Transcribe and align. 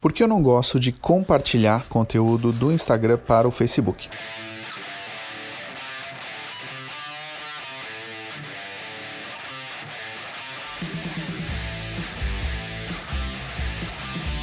Por 0.00 0.12
que 0.12 0.22
eu 0.22 0.28
não 0.28 0.40
gosto 0.40 0.78
de 0.78 0.92
compartilhar 0.92 1.88
conteúdo 1.88 2.52
do 2.52 2.70
Instagram 2.70 3.18
para 3.18 3.48
o 3.48 3.50
Facebook? 3.50 4.08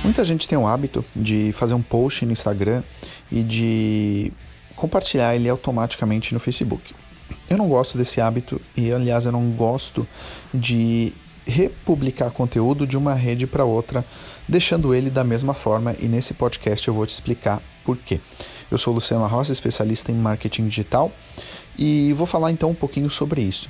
Muita 0.04 0.26
gente 0.26 0.46
tem 0.46 0.58
o 0.58 0.68
hábito 0.68 1.06
de 1.16 1.54
fazer 1.54 1.74
um 1.74 1.82
post 1.82 2.26
no 2.26 2.34
Instagram 2.34 2.84
e 3.32 3.42
de 3.42 4.34
compartilhar 4.76 5.38
ele 5.38 5.48
automaticamente 5.48 6.34
no 6.34 6.40
Facebook. 6.42 6.94
Eu 7.50 7.58
não 7.58 7.70
gosto 7.70 7.98
desse 7.98 8.20
hábito 8.20 8.60
e, 8.76 8.92
aliás, 8.92 9.26
eu 9.26 9.32
não 9.32 9.50
gosto 9.52 10.06
de 10.54 11.14
republicar 11.46 12.32
conteúdo 12.32 12.88
de 12.88 12.98
uma 12.98 13.14
rede 13.14 13.46
para 13.46 13.64
outra, 13.64 14.04
deixando 14.48 14.94
ele 14.94 15.10
da 15.10 15.24
mesma 15.24 15.54
forma, 15.54 15.96
e 16.00 16.08
nesse 16.08 16.34
podcast 16.34 16.88
eu 16.88 16.94
vou 16.94 17.06
te 17.06 17.14
explicar 17.14 17.62
por 17.84 17.98
quê. 17.98 18.20
Eu 18.70 18.78
sou 18.78 18.94
Luciano 18.94 19.28
Rosa, 19.28 19.54
especialista 19.54 20.12
em 20.12 20.16
marketing 20.16 20.68
digital, 20.68 21.12
e 21.78 22.14
vou 22.14 22.26
falar 22.26 22.52
então 22.52 22.72
um 22.72 22.76
pouquinho 22.76 23.10
sobre 23.10 23.42
isso. 23.42 23.70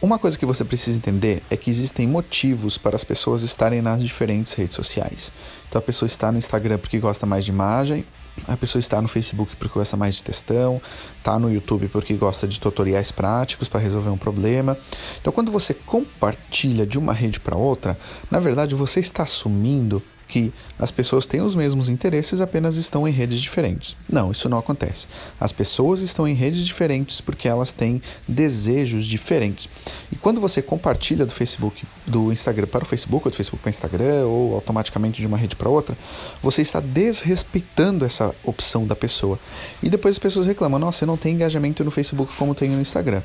Uma 0.00 0.18
coisa 0.18 0.38
que 0.38 0.46
você 0.46 0.64
precisa 0.64 0.96
entender 0.96 1.42
é 1.50 1.56
que 1.58 1.68
existem 1.68 2.06
motivos 2.06 2.78
para 2.78 2.96
as 2.96 3.04
pessoas 3.04 3.42
estarem 3.42 3.82
nas 3.82 4.02
diferentes 4.02 4.54
redes 4.54 4.74
sociais. 4.74 5.30
Então 5.68 5.78
a 5.78 5.82
pessoa 5.82 6.06
está 6.06 6.32
no 6.32 6.38
Instagram 6.38 6.78
porque 6.78 6.98
gosta 6.98 7.26
mais 7.26 7.44
de 7.44 7.50
imagem, 7.50 8.06
a 8.46 8.56
pessoa 8.56 8.80
está 8.80 9.00
no 9.00 9.08
Facebook 9.08 9.56
porque 9.56 9.78
gosta 9.78 9.96
mais 9.96 10.16
de 10.16 10.24
textão, 10.24 10.80
está 11.16 11.38
no 11.38 11.52
YouTube 11.52 11.88
porque 11.88 12.14
gosta 12.14 12.46
de 12.46 12.60
tutoriais 12.60 13.10
práticos 13.10 13.68
para 13.68 13.80
resolver 13.80 14.10
um 14.10 14.18
problema. 14.18 14.76
Então, 15.20 15.32
quando 15.32 15.50
você 15.50 15.74
compartilha 15.74 16.86
de 16.86 16.98
uma 16.98 17.12
rede 17.12 17.40
para 17.40 17.56
outra, 17.56 17.98
na 18.30 18.38
verdade 18.38 18.74
você 18.74 19.00
está 19.00 19.22
assumindo 19.22 20.02
que 20.30 20.52
as 20.78 20.92
pessoas 20.92 21.26
têm 21.26 21.42
os 21.42 21.56
mesmos 21.56 21.88
interesses, 21.88 22.40
apenas 22.40 22.76
estão 22.76 23.06
em 23.06 23.10
redes 23.10 23.40
diferentes. 23.40 23.96
Não, 24.08 24.30
isso 24.30 24.48
não 24.48 24.58
acontece. 24.58 25.08
As 25.38 25.50
pessoas 25.50 26.00
estão 26.00 26.26
em 26.26 26.34
redes 26.34 26.64
diferentes 26.64 27.20
porque 27.20 27.48
elas 27.48 27.72
têm 27.72 28.00
desejos 28.28 29.04
diferentes. 29.04 29.68
E 30.10 30.16
quando 30.16 30.40
você 30.40 30.62
compartilha 30.62 31.26
do 31.26 31.32
Facebook, 31.32 31.84
do 32.06 32.32
Instagram 32.32 32.68
para 32.68 32.84
o 32.84 32.86
Facebook, 32.86 33.26
ou 33.26 33.30
do 33.30 33.36
Facebook 33.36 33.60
para 33.60 33.68
o 33.68 33.70
Instagram, 33.70 34.26
ou 34.26 34.54
automaticamente 34.54 35.20
de 35.20 35.26
uma 35.26 35.36
rede 35.36 35.56
para 35.56 35.68
outra, 35.68 35.98
você 36.40 36.62
está 36.62 36.78
desrespeitando 36.78 38.04
essa 38.04 38.32
opção 38.44 38.86
da 38.86 38.94
pessoa. 38.94 39.38
E 39.82 39.90
depois 39.90 40.14
as 40.14 40.18
pessoas 40.18 40.46
reclamam: 40.46 40.78
nossa, 40.78 41.02
eu 41.02 41.08
não 41.08 41.16
tenho 41.16 41.34
engajamento 41.34 41.82
no 41.82 41.90
Facebook 41.90 42.34
como 42.36 42.54
tenho 42.54 42.74
no 42.74 42.80
Instagram. 42.80 43.22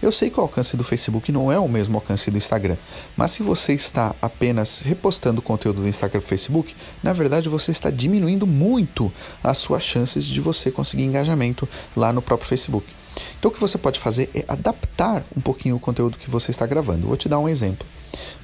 Eu 0.00 0.12
sei 0.12 0.30
que 0.30 0.38
o 0.38 0.42
alcance 0.42 0.76
do 0.76 0.84
Facebook 0.84 1.32
não 1.32 1.50
é 1.50 1.58
o 1.58 1.68
mesmo 1.68 1.96
alcance 1.96 2.30
do 2.30 2.38
Instagram, 2.38 2.76
mas 3.16 3.32
se 3.32 3.42
você 3.42 3.72
está 3.72 4.14
apenas 4.22 4.80
repostando 4.80 5.42
conteúdo 5.42 5.82
do 5.82 5.88
Instagram 5.88 6.20
para 6.20 6.26
o 6.26 6.28
Facebook, 6.28 6.47
na 7.02 7.12
verdade 7.12 7.48
você 7.48 7.70
está 7.70 7.90
diminuindo 7.90 8.46
muito 8.46 9.12
as 9.42 9.58
suas 9.58 9.82
chances 9.82 10.24
de 10.24 10.40
você 10.40 10.70
conseguir 10.70 11.04
engajamento 11.04 11.68
lá 11.96 12.12
no 12.12 12.22
próprio 12.22 12.48
Facebook. 12.48 12.86
Então 13.38 13.50
o 13.50 13.54
que 13.54 13.60
você 13.60 13.78
pode 13.78 13.98
fazer 13.98 14.30
é 14.34 14.44
adaptar 14.48 15.24
um 15.36 15.40
pouquinho 15.40 15.76
o 15.76 15.80
conteúdo 15.80 16.18
que 16.18 16.30
você 16.30 16.50
está 16.50 16.66
gravando. 16.66 17.06
Vou 17.06 17.16
te 17.16 17.28
dar 17.28 17.38
um 17.38 17.48
exemplo. 17.48 17.86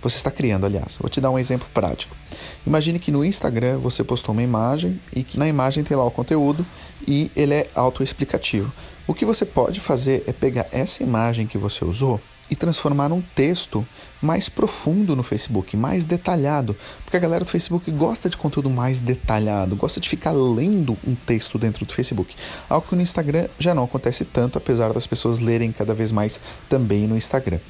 Você 0.03 0.17
está 0.17 0.31
criando, 0.31 0.67
aliás. 0.67 0.99
Vou 1.01 1.09
te 1.09 1.21
dar 1.21 1.31
um 1.31 1.39
exemplo 1.39 1.69
prático. 1.73 2.15
Imagine 2.67 2.99
que 2.99 3.11
no 3.11 3.25
Instagram 3.25 3.79
você 3.79 4.05
postou 4.05 4.33
uma 4.33 4.43
imagem 4.43 5.01
e 5.13 5.23
que 5.23 5.39
na 5.39 5.49
imagem 5.49 5.85
tem 5.85 5.97
lá 5.97 6.05
o 6.05 6.11
conteúdo 6.11 6.65
e 7.07 7.31
ele 7.35 7.55
é 7.55 7.67
autoexplicativo. 7.75 8.73
O 9.07 9.15
que 9.15 9.25
você 9.25 9.45
pode 9.45 9.81
fazer 9.81 10.25
é 10.27 10.33
pegar 10.33 10.67
essa 10.73 11.03
imagem 11.03 11.47
que 11.47 11.59
você 11.59 11.85
usou 11.85 12.21
e 12.51 12.57
transformar 12.57 13.09
num 13.09 13.23
texto 13.35 13.87
mais 14.21 14.49
profundo 14.49 15.15
no 15.17 15.23
Facebook, 15.23 15.77
mais 15.77 16.05
detalhado, 16.05 16.77
porque 17.05 17.17
a 17.17 17.21
galera 17.21 17.45
do 17.45 17.51
Facebook 17.51 17.91
gosta 17.91 18.29
de 18.29 18.37
conteúdo 18.37 18.71
mais 18.71 19.01
detalhado, 19.01 19.77
gosta 19.77 20.01
de 20.01 20.09
ficar 20.09 20.33
lendo 20.33 20.97
um 21.07 21.15
texto 21.15 21.59
dentro 21.59 21.85
do 21.85 21.93
Facebook, 21.93 22.35
algo 22.69 22.87
que 22.87 22.95
no 22.95 23.03
Instagram 23.03 23.49
já 23.59 23.75
não 23.75 23.85
acontece 23.85 24.25
tanto, 24.25 24.59
apesar 24.59 24.93
das 24.93 25.07
pessoas 25.07 25.41
lerem 25.41 25.73
cada 25.73 25.95
vez 25.95 26.11
mais 26.11 26.41
também 26.69 27.07
no 27.07 27.17
Instagram. 27.17 27.61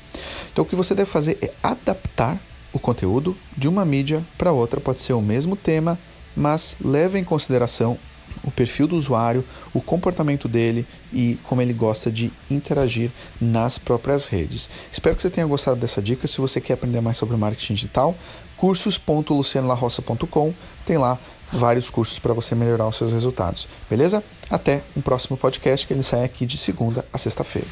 Então 0.52 0.64
o 0.64 0.66
que 0.66 0.76
você 0.76 0.94
deve 0.94 1.10
fazer 1.10 1.38
é 1.40 1.52
adaptar 1.62 2.40
o 2.72 2.78
conteúdo 2.78 3.36
de 3.56 3.68
uma 3.68 3.84
mídia 3.84 4.24
para 4.36 4.52
outra, 4.52 4.80
pode 4.80 5.00
ser 5.00 5.12
o 5.12 5.22
mesmo 5.22 5.56
tema, 5.56 5.98
mas 6.36 6.76
leve 6.80 7.18
em 7.18 7.24
consideração 7.24 7.98
o 8.44 8.50
perfil 8.50 8.86
do 8.86 8.96
usuário, 8.96 9.44
o 9.72 9.80
comportamento 9.80 10.46
dele 10.48 10.86
e 11.12 11.38
como 11.44 11.62
ele 11.62 11.72
gosta 11.72 12.10
de 12.10 12.30
interagir 12.50 13.10
nas 13.40 13.78
próprias 13.78 14.28
redes. 14.28 14.68
Espero 14.92 15.16
que 15.16 15.22
você 15.22 15.30
tenha 15.30 15.46
gostado 15.46 15.80
dessa 15.80 16.02
dica. 16.02 16.26
Se 16.26 16.40
você 16.40 16.60
quer 16.60 16.74
aprender 16.74 17.00
mais 17.00 17.16
sobre 17.16 17.36
marketing 17.36 17.74
digital, 17.74 18.14
cursos.lucianolarroça.com 18.56 20.54
tem 20.86 20.98
lá 20.98 21.18
vários 21.50 21.90
cursos 21.90 22.18
para 22.18 22.34
você 22.34 22.54
melhorar 22.54 22.88
os 22.88 22.96
seus 22.96 23.12
resultados. 23.12 23.68
Beleza? 23.88 24.22
Até 24.50 24.82
um 24.96 25.00
próximo 25.00 25.36
podcast 25.36 25.86
que 25.86 25.92
ele 25.92 26.02
sai 26.02 26.24
aqui 26.24 26.46
de 26.46 26.58
segunda 26.58 27.04
a 27.12 27.18
sexta-feira. 27.18 27.68